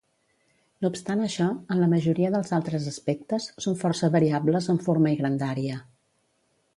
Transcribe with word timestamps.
No 0.83 0.89
obstant 0.93 1.19
això, 1.25 1.49
en 1.75 1.83
la 1.83 1.89
majoria 1.91 2.31
dels 2.35 2.49
altres 2.57 2.87
aspectes, 2.93 3.45
són 3.67 3.77
força 3.83 4.09
variables 4.19 4.71
en 4.75 4.81
forma 4.87 5.13
i 5.17 5.21
grandària. 5.21 5.77